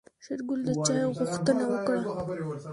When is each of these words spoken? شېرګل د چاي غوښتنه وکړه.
شېرګل 0.25 0.59
د 0.67 0.69
چاي 0.87 1.03
غوښتنه 1.19 1.63
وکړه. 1.71 1.99